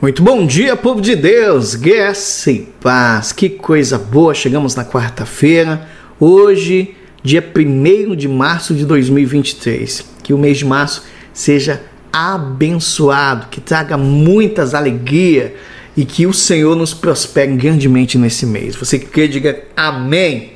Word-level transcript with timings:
Muito 0.00 0.22
bom 0.22 0.46
dia, 0.46 0.74
povo 0.76 0.98
de 0.98 1.14
Deus, 1.14 1.74
graça 1.74 2.50
e 2.50 2.60
paz, 2.60 3.32
que 3.32 3.50
coisa 3.50 3.98
boa, 3.98 4.32
chegamos 4.32 4.74
na 4.74 4.82
quarta-feira, 4.82 5.86
hoje, 6.18 6.96
dia 7.22 7.44
1 7.54 8.16
de 8.16 8.26
março 8.26 8.74
de 8.74 8.86
2023. 8.86 10.02
Que 10.22 10.32
o 10.32 10.38
mês 10.38 10.56
de 10.56 10.64
março 10.64 11.04
seja 11.34 11.82
abençoado, 12.10 13.48
que 13.50 13.60
traga 13.60 13.98
muitas 13.98 14.72
alegrias 14.72 15.52
e 15.94 16.06
que 16.06 16.26
o 16.26 16.32
Senhor 16.32 16.74
nos 16.74 16.94
prospere 16.94 17.54
grandemente 17.54 18.16
nesse 18.16 18.46
mês. 18.46 18.74
Você 18.76 18.98
que 18.98 19.04
quer, 19.04 19.26
diga 19.26 19.64
amém. 19.76 20.52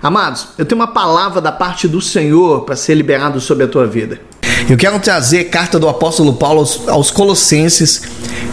Amados, 0.00 0.50
eu 0.56 0.64
tenho 0.64 0.80
uma 0.80 0.86
palavra 0.86 1.40
da 1.40 1.50
parte 1.50 1.88
do 1.88 2.00
Senhor 2.00 2.64
para 2.64 2.76
ser 2.76 2.94
liberado 2.94 3.40
sobre 3.40 3.64
a 3.64 3.68
tua 3.68 3.88
vida. 3.88 4.20
Eu 4.66 4.78
quero 4.78 4.98
trazer 4.98 5.44
carta 5.44 5.78
do 5.78 5.86
apóstolo 5.86 6.32
Paulo 6.32 6.60
aos, 6.60 6.88
aos 6.88 7.10
Colossenses, 7.10 8.00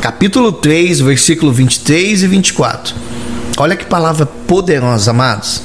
capítulo 0.01 0.51
3, 0.51 0.99
versículo 0.99 1.53
23 1.53 2.23
e 2.23 2.27
24. 2.27 2.93
Olha 3.55 3.77
que 3.77 3.85
palavra 3.85 4.25
poderosa, 4.25 5.11
amados. 5.11 5.61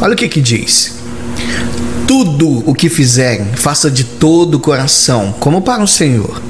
Olha 0.00 0.14
o 0.14 0.16
que 0.16 0.28
que 0.30 0.40
diz. 0.40 0.94
Tudo 2.06 2.62
o 2.64 2.74
que 2.74 2.88
fizerem, 2.88 3.52
faça 3.54 3.90
de 3.90 4.04
todo 4.04 4.54
o 4.54 4.60
coração, 4.60 5.34
como 5.38 5.60
para 5.60 5.82
o 5.82 5.88
Senhor, 5.88 6.40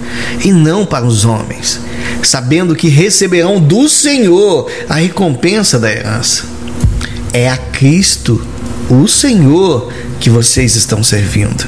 e 0.45 0.53
não 0.53 0.87
para 0.87 1.05
os 1.05 1.25
homens, 1.25 1.81
sabendo 2.23 2.77
que 2.77 2.89
receberão 2.89 3.59
do 3.61 3.89
Senhor 3.89 4.71
a 4.89 4.95
recompensa 4.95 5.81
da 5.81 5.91
herança. 5.91 6.45
É 7.33 7.49
a 7.51 7.57
Cristo, 7.57 8.47
o 8.89 9.09
Senhor, 9.09 9.93
que 10.21 10.31
vocês 10.31 10.77
estão 10.77 11.03
servindo. 11.03 11.67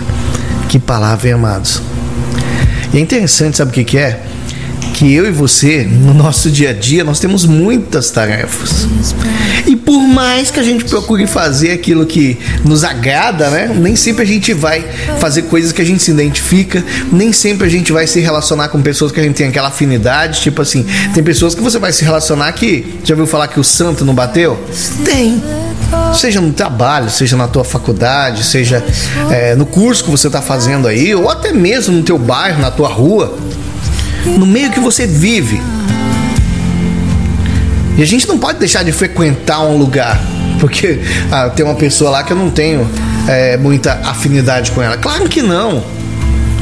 Que 0.75 0.81
palavra, 0.81 1.29
hein, 1.29 1.35
amados? 1.35 1.81
E 2.93 2.99
é 2.99 3.01
interessante, 3.01 3.59
sabe 3.59 3.71
o 3.71 3.75
que, 3.75 3.85
que 3.85 3.97
é? 3.97 4.21
Que 4.95 5.15
eu 5.15 5.25
e 5.25 5.31
você, 5.31 5.85
no 5.85 6.13
nosso 6.13 6.51
dia 6.51 6.71
a 6.71 6.73
dia, 6.73 7.05
nós 7.05 7.21
temos 7.21 7.47
muitas 7.47 8.11
tarefas. 8.11 8.89
E 9.69 9.74
mais 10.05 10.51
que 10.51 10.61
a 10.61 10.63
gente 10.63 10.85
procure 10.85 11.27
fazer 11.27 11.73
aquilo 11.73 12.07
que 12.07 12.39
nos 12.65 12.85
agrada, 12.85 13.51
né? 13.51 13.71
Nem 13.75 13.97
sempre 13.97 14.23
a 14.23 14.27
gente 14.27 14.53
vai 14.53 14.85
fazer 15.19 15.43
coisas 15.43 15.73
que 15.73 15.83
a 15.83 15.85
gente 15.85 16.03
se 16.03 16.11
identifica, 16.11 16.85
nem 17.13 17.33
sempre 17.33 17.67
a 17.67 17.71
gente 17.71 17.93
vai 17.93 18.07
se 18.07 18.21
relacionar 18.21 18.69
com 18.69 18.81
pessoas 18.81 19.13
que 19.13 19.21
a 19.21 19.23
gente 19.23 19.35
tem 19.35 19.49
aquela 19.49 19.69
afinidade. 19.69 20.41
Tipo 20.41 20.63
assim, 20.63 20.85
tem 21.13 21.23
pessoas 21.23 21.55
que 21.55 21.61
você 21.61 21.79
vai 21.79 21.93
se 21.93 22.05
relacionar 22.05 22.53
que. 22.53 22.99
Já 23.05 23.15
ouviu 23.15 23.27
falar 23.27 23.49
que 23.49 23.61
o 23.61 23.65
santo 23.65 24.05
não 24.05 24.15
bateu? 24.15 24.59
Tem 25.05 25.43
seja 26.13 26.41
no 26.41 26.53
trabalho, 26.53 27.11
seja 27.11 27.37
na 27.37 27.49
tua 27.49 27.65
faculdade, 27.65 28.45
seja 28.45 28.85
é, 29.31 29.55
no 29.55 29.67
curso 29.67 30.05
que 30.05 30.11
você 30.11 30.27
está 30.27 30.41
fazendo 30.41 30.89
aí, 30.89 31.15
ou 31.15 31.29
até 31.29 31.53
mesmo 31.53 31.95
no 31.95 32.03
teu 32.03 32.19
bairro, 32.19 32.61
na 32.61 32.71
tua 32.71 32.89
rua, 32.89 33.37
no 34.25 34.47
meio 34.47 34.71
que 34.71 34.81
você 34.81 35.07
vive. 35.07 35.61
E 37.97 38.03
a 38.03 38.07
gente 38.07 38.27
não 38.27 38.39
pode 38.39 38.59
deixar 38.59 38.83
de 38.83 38.93
frequentar 38.93 39.63
um 39.63 39.77
lugar, 39.77 40.21
porque 40.59 41.01
ah, 41.31 41.49
tem 41.49 41.65
uma 41.65 41.75
pessoa 41.75 42.11
lá 42.11 42.23
que 42.23 42.33
eu 42.33 42.37
não 42.37 42.51
tenho 42.51 42.89
é, 43.29 43.57
muita 43.57 44.01
afinidade 44.05 44.73
com 44.73 44.83
ela. 44.83 44.97
Claro 44.97 45.29
que 45.29 45.43
não. 45.43 45.85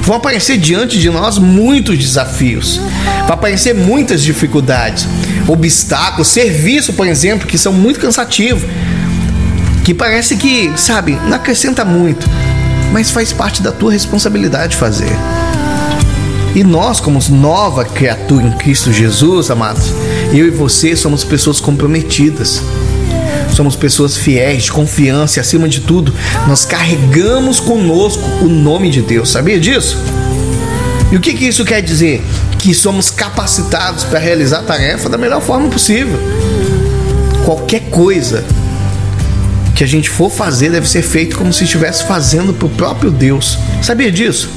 Vão 0.02 0.16
aparecer 0.16 0.58
diante 0.58 0.98
de 0.98 1.08
nós 1.08 1.38
muitos 1.38 1.96
desafios, 1.96 2.80
vai 3.20 3.30
aparecer 3.30 3.72
muitas 3.72 4.20
dificuldades, 4.20 5.06
obstáculos, 5.46 6.26
serviço, 6.26 6.92
por 6.94 7.06
exemplo, 7.06 7.46
que 7.46 7.56
são 7.56 7.72
muito 7.72 8.00
cansativos 8.00 8.64
que 9.84 9.92
parece 9.92 10.36
que, 10.36 10.72
sabe, 10.76 11.18
não 11.26 11.34
acrescenta 11.34 11.84
muito, 11.84 12.28
mas 12.92 13.10
faz 13.10 13.32
parte 13.32 13.62
da 13.62 13.72
tua 13.72 13.92
responsabilidade 13.92 14.76
fazer. 14.76 15.10
E 16.54 16.62
nós, 16.62 17.00
como 17.00 17.18
nova 17.30 17.84
criatura 17.84 18.46
em 18.46 18.52
Cristo 18.52 18.92
Jesus, 18.92 19.50
amados, 19.50 19.92
eu 20.32 20.46
e 20.46 20.50
você 20.50 20.94
somos 20.94 21.24
pessoas 21.24 21.60
comprometidas. 21.60 22.62
Somos 23.54 23.76
pessoas 23.76 24.16
fiéis, 24.16 24.64
de 24.64 24.72
confiança 24.72 25.38
e, 25.38 25.40
acima 25.40 25.68
de 25.68 25.80
tudo, 25.80 26.12
nós 26.46 26.64
carregamos 26.64 27.60
conosco 27.60 28.22
o 28.42 28.48
nome 28.48 28.90
de 28.90 29.02
Deus. 29.02 29.30
Sabia 29.30 29.58
disso? 29.58 29.96
E 31.10 31.16
o 31.16 31.20
que, 31.20 31.34
que 31.34 31.46
isso 31.46 31.64
quer 31.64 31.82
dizer? 31.82 32.22
Que 32.58 32.74
somos 32.74 33.10
capacitados 33.10 34.04
para 34.04 34.18
realizar 34.18 34.60
a 34.60 34.62
tarefa 34.62 35.08
da 35.08 35.18
melhor 35.18 35.42
forma 35.42 35.68
possível. 35.68 36.18
Qualquer 37.44 37.80
coisa 37.90 38.44
que 39.74 39.84
a 39.84 39.86
gente 39.86 40.08
for 40.08 40.30
fazer 40.30 40.70
deve 40.70 40.88
ser 40.88 41.02
feito 41.02 41.36
como 41.36 41.52
se 41.52 41.64
estivesse 41.64 42.04
fazendo 42.04 42.52
para 42.52 42.66
o 42.66 42.70
próprio 42.70 43.10
Deus. 43.10 43.58
Sabia 43.82 44.12
disso? 44.12 44.48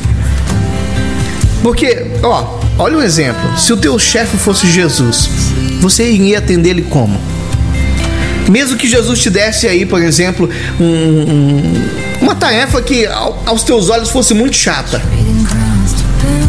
Porque, 1.66 2.06
ó, 2.22 2.60
olha 2.78 2.96
um 2.96 3.02
exemplo. 3.02 3.58
Se 3.58 3.74
o 3.74 3.78
teu 3.78 3.98
chefe 3.98 4.38
fosse 4.38 4.70
Jesus, 4.72 5.28
você 5.82 6.08
iria 6.12 6.38
atender 6.38 6.70
ele 6.70 6.84
como? 6.84 7.20
Mesmo 8.48 8.78
que 8.78 8.88
Jesus 8.88 9.20
te 9.20 9.32
desse 9.32 9.68
aí, 9.68 9.84
por 9.84 10.00
exemplo, 10.00 10.48
um, 10.80 10.86
um, 10.86 11.90
uma 12.22 12.36
tarefa 12.36 12.80
que 12.84 13.08
aos 13.08 13.64
teus 13.64 13.90
olhos 13.90 14.12
fosse 14.12 14.32
muito 14.36 14.56
chata, 14.56 15.02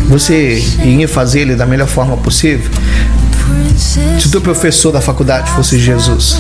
você 0.07 0.63
iria 0.85 1.09
fazer 1.09 1.41
ele 1.41 1.57
da 1.57 1.65
melhor 1.65 1.89
forma 1.89 2.19
possível? 2.19 2.71
Se 4.21 4.27
o 4.27 4.31
teu 4.31 4.43
professor 4.43 4.93
da 4.93 5.01
faculdade 5.01 5.51
fosse 5.53 5.79
Jesus, 5.79 6.39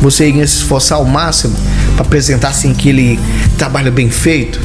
você 0.00 0.28
iria 0.28 0.46
se 0.46 0.58
esforçar 0.58 0.98
ao 0.98 1.04
máximo 1.04 1.56
para 1.96 2.06
apresentar 2.06 2.50
assim 2.50 2.70
aquele 2.70 3.18
trabalho 3.58 3.90
bem 3.90 4.08
feito? 4.08 4.60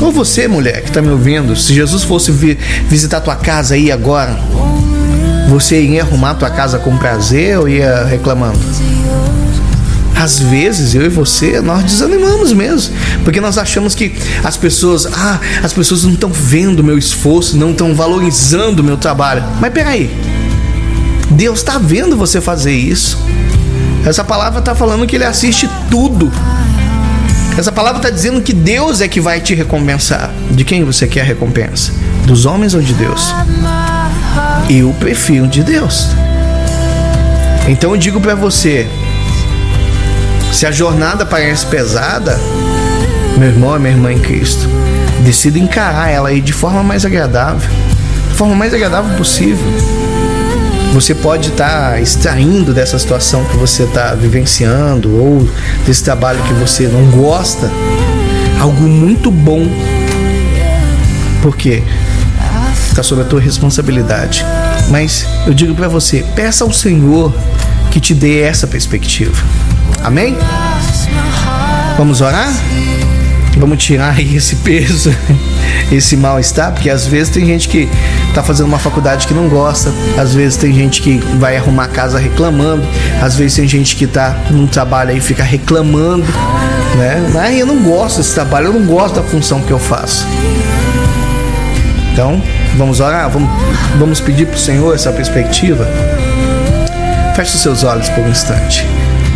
Ou 0.00 0.12
você, 0.12 0.48
mulher, 0.48 0.82
que 0.82 0.88
está 0.88 1.00
me 1.02 1.08
ouvindo, 1.08 1.56
se 1.56 1.74
Jesus 1.74 2.02
fosse 2.02 2.30
vir 2.30 2.58
visitar 2.88 3.20
tua 3.20 3.36
casa 3.36 3.74
aí 3.74 3.90
agora, 3.90 4.38
você 5.48 5.80
ia 5.80 6.02
arrumar 6.02 6.34
tua 6.34 6.50
casa 6.50 6.78
com 6.78 6.96
prazer 6.96 7.58
ou 7.58 7.68
ia 7.68 8.04
reclamando? 8.04 8.58
Às 10.14 10.40
vezes 10.40 10.94
eu 10.94 11.04
e 11.04 11.08
você 11.08 11.60
nós 11.60 11.84
desanimamos 11.84 12.52
mesmo, 12.52 12.94
porque 13.22 13.40
nós 13.40 13.58
achamos 13.58 13.94
que 13.94 14.14
as 14.42 14.56
pessoas, 14.56 15.06
ah, 15.06 15.38
as 15.62 15.72
pessoas 15.74 16.04
não 16.04 16.12
estão 16.12 16.30
vendo 16.32 16.82
meu 16.82 16.96
esforço, 16.96 17.56
não 17.56 17.72
estão 17.72 17.94
valorizando 17.94 18.82
meu 18.82 18.96
trabalho. 18.96 19.44
Mas 19.60 19.72
peraí, 19.72 20.10
Deus 21.30 21.58
está 21.58 21.78
vendo 21.78 22.16
você 22.16 22.40
fazer 22.40 22.72
isso. 22.72 23.18
Essa 24.06 24.24
palavra 24.24 24.60
está 24.60 24.74
falando 24.74 25.06
que 25.06 25.16
ele 25.16 25.24
assiste 25.24 25.68
tudo. 25.90 26.32
Essa 27.58 27.72
palavra 27.72 27.98
está 27.98 28.10
dizendo 28.10 28.42
que 28.42 28.52
Deus 28.52 29.00
é 29.00 29.08
que 29.08 29.18
vai 29.18 29.40
te 29.40 29.54
recompensar. 29.54 30.30
De 30.50 30.62
quem 30.62 30.84
você 30.84 31.06
quer 31.06 31.22
a 31.22 31.24
recompensa? 31.24 31.90
Dos 32.26 32.44
homens 32.44 32.74
ou 32.74 32.82
de 32.82 32.92
Deus? 32.92 33.34
Eu 34.68 34.94
prefiro 35.00 35.48
de 35.48 35.62
Deus. 35.62 36.08
Então 37.66 37.92
eu 37.92 37.96
digo 37.96 38.20
para 38.20 38.34
você: 38.34 38.86
se 40.52 40.66
a 40.66 40.70
jornada 40.70 41.24
parece 41.24 41.64
pesada, 41.66 42.38
meu 43.38 43.48
irmão 43.48 43.74
e 43.74 43.78
minha 43.78 43.94
irmã 43.94 44.12
em 44.12 44.18
Cristo, 44.18 44.68
decida 45.24 45.58
encarar 45.58 46.10
ela 46.10 46.28
aí 46.28 46.42
de 46.42 46.52
forma 46.52 46.82
mais 46.82 47.06
agradável, 47.06 47.70
de 48.28 48.34
forma 48.34 48.54
mais 48.54 48.74
agradável 48.74 49.16
possível 49.16 49.95
você 50.96 51.14
pode 51.14 51.50
estar 51.50 51.90
tá 51.90 52.00
extraindo 52.00 52.72
dessa 52.72 52.98
situação 52.98 53.44
que 53.44 53.56
você 53.58 53.82
está 53.82 54.14
vivenciando 54.14 55.14
ou 55.14 55.46
desse 55.84 56.02
trabalho 56.02 56.42
que 56.44 56.54
você 56.54 56.88
não 56.88 57.04
gosta 57.10 57.70
algo 58.58 58.80
muito 58.80 59.30
bom. 59.30 59.66
Porque 61.42 61.82
está 62.88 63.02
sob 63.02 63.20
a 63.20 63.24
tua 63.26 63.42
responsabilidade. 63.42 64.42
Mas 64.88 65.26
eu 65.46 65.52
digo 65.52 65.74
para 65.74 65.86
você, 65.86 66.24
peça 66.34 66.64
ao 66.64 66.72
Senhor 66.72 67.30
que 67.90 68.00
te 68.00 68.14
dê 68.14 68.40
essa 68.40 68.66
perspectiva. 68.66 69.44
Amém? 70.02 70.34
Vamos 71.98 72.22
orar? 72.22 72.48
Vamos 73.56 73.82
tirar 73.82 74.20
esse 74.20 74.56
peso, 74.56 75.14
esse 75.90 76.16
mal-estar, 76.16 76.72
porque 76.72 76.90
às 76.90 77.06
vezes 77.06 77.30
tem 77.30 77.46
gente 77.46 77.68
que 77.68 77.88
tá 78.34 78.42
fazendo 78.42 78.66
uma 78.66 78.78
faculdade 78.78 79.26
que 79.26 79.32
não 79.32 79.48
gosta, 79.48 79.92
às 80.18 80.34
vezes 80.34 80.58
tem 80.58 80.74
gente 80.74 81.00
que 81.00 81.18
vai 81.38 81.56
arrumar 81.56 81.88
casa 81.88 82.18
reclamando, 82.18 82.86
às 83.22 83.34
vezes 83.34 83.56
tem 83.56 83.66
gente 83.66 83.96
que 83.96 84.06
tá 84.06 84.36
num 84.50 84.66
trabalho 84.66 85.16
e 85.16 85.20
fica 85.20 85.42
reclamando, 85.42 86.26
né? 86.96 87.30
Mas 87.32 87.58
eu 87.58 87.66
não 87.66 87.82
gosto 87.82 88.18
desse 88.18 88.34
trabalho, 88.34 88.66
eu 88.66 88.72
não 88.74 88.84
gosto 88.84 89.14
da 89.14 89.22
função 89.22 89.62
que 89.62 89.70
eu 89.70 89.78
faço. 89.78 90.26
Então, 92.12 92.42
vamos 92.76 93.00
orar, 93.00 93.30
vamos, 93.30 93.48
vamos 93.98 94.20
pedir 94.20 94.46
pro 94.46 94.58
Senhor 94.58 94.94
essa 94.94 95.12
perspectiva. 95.12 95.86
Feche 97.34 97.56
os 97.56 97.62
seus 97.62 97.84
olhos 97.84 98.08
por 98.08 98.24
um 98.24 98.30
instante. 98.30 98.86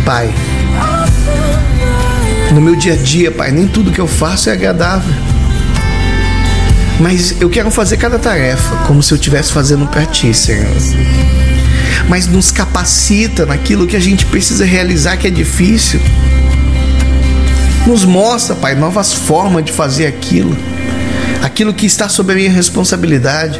Pai, 0.03 0.33
no 2.53 2.61
meu 2.61 2.75
dia 2.75 2.93
a 2.93 2.97
dia, 2.97 3.31
Pai, 3.31 3.51
nem 3.51 3.67
tudo 3.67 3.91
que 3.91 3.99
eu 3.99 4.07
faço 4.07 4.49
é 4.49 4.53
agradável. 4.53 5.13
Mas 6.99 7.41
eu 7.41 7.49
quero 7.49 7.71
fazer 7.71 7.97
cada 7.97 8.19
tarefa 8.19 8.75
como 8.85 9.01
se 9.01 9.11
eu 9.11 9.15
estivesse 9.15 9.51
fazendo 9.51 9.87
para 9.87 10.05
ti, 10.05 10.33
Senhor. 10.33 10.67
Mas 12.07 12.27
nos 12.27 12.51
capacita 12.51 13.45
naquilo 13.45 13.87
que 13.87 13.95
a 13.95 13.99
gente 13.99 14.25
precisa 14.25 14.65
realizar 14.65 15.17
que 15.17 15.27
é 15.27 15.29
difícil. 15.31 15.99
Nos 17.87 18.05
mostra, 18.05 18.55
Pai, 18.55 18.75
novas 18.75 19.13
formas 19.13 19.65
de 19.65 19.71
fazer 19.71 20.05
aquilo. 20.05 20.55
Aquilo 21.41 21.73
que 21.73 21.85
está 21.85 22.07
sob 22.07 22.33
a 22.33 22.35
minha 22.35 22.51
responsabilidade. 22.51 23.59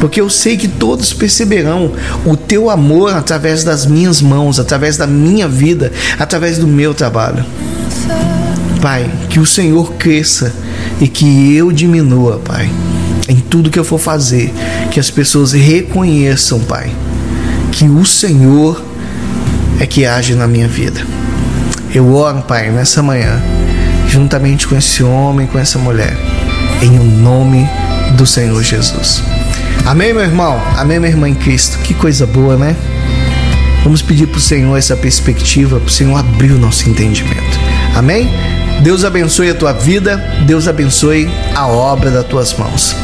Porque 0.00 0.20
eu 0.20 0.30
sei 0.30 0.56
que 0.56 0.68
todos 0.68 1.12
perceberão 1.12 1.92
o 2.24 2.36
teu 2.36 2.70
amor 2.70 3.14
através 3.14 3.64
das 3.64 3.86
minhas 3.86 4.22
mãos, 4.22 4.58
através 4.58 4.96
da 4.96 5.06
minha 5.06 5.48
vida, 5.48 5.92
através 6.18 6.58
do 6.58 6.66
meu 6.66 6.94
trabalho. 6.94 7.44
Pai, 8.80 9.10
que 9.28 9.40
o 9.40 9.46
Senhor 9.46 9.92
cresça 9.94 10.54
e 11.00 11.08
que 11.08 11.54
eu 11.54 11.72
diminua, 11.72 12.38
Pai, 12.38 12.70
em 13.28 13.36
tudo 13.36 13.70
que 13.70 13.78
eu 13.78 13.84
for 13.84 13.98
fazer, 13.98 14.52
que 14.90 15.00
as 15.00 15.10
pessoas 15.10 15.52
reconheçam, 15.52 16.60
Pai, 16.60 16.90
que 17.72 17.84
o 17.84 18.04
Senhor 18.04 18.82
é 19.80 19.86
que 19.86 20.06
age 20.06 20.34
na 20.34 20.46
minha 20.46 20.68
vida. 20.68 21.00
Eu 21.92 22.14
oro, 22.14 22.42
Pai, 22.42 22.70
nessa 22.70 23.02
manhã, 23.02 23.42
juntamente 24.08 24.68
com 24.68 24.76
esse 24.76 25.02
homem, 25.02 25.46
com 25.46 25.58
essa 25.58 25.78
mulher, 25.78 26.16
em 26.80 26.98
o 26.98 27.04
nome 27.04 27.68
do 28.16 28.24
Senhor 28.24 28.62
Jesus. 28.62 29.22
Amém, 29.86 30.12
meu 30.12 30.22
irmão? 30.22 30.60
Amém, 30.76 30.98
minha 30.98 31.10
irmã 31.10 31.28
em 31.28 31.34
Cristo? 31.34 31.78
Que 31.78 31.94
coisa 31.94 32.26
boa, 32.26 32.56
né? 32.56 32.76
Vamos 33.82 34.02
pedir 34.02 34.26
para 34.26 34.38
o 34.38 34.40
Senhor 34.40 34.76
essa 34.76 34.96
perspectiva, 34.96 35.78
para 35.78 35.86
o 35.86 35.90
Senhor 35.90 36.16
abrir 36.16 36.52
o 36.52 36.58
nosso 36.58 36.88
entendimento. 36.88 37.58
Amém? 37.94 38.28
Deus 38.82 39.04
abençoe 39.04 39.50
a 39.50 39.54
tua 39.54 39.72
vida, 39.72 40.16
Deus 40.46 40.68
abençoe 40.68 41.28
a 41.54 41.66
obra 41.66 42.10
das 42.10 42.26
tuas 42.26 42.54
mãos. 42.54 42.94